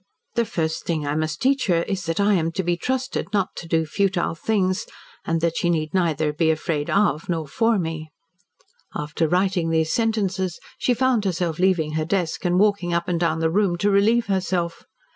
[0.33, 3.49] The first thing I must teach her is that I am to be trusted not
[3.57, 4.87] to do futile things,
[5.25, 8.09] and that she need neither be afraid of nor for me."
[8.95, 13.41] After writing these sentences she found herself leaving her desk and walking up and down
[13.41, 14.85] the room to relieve herself.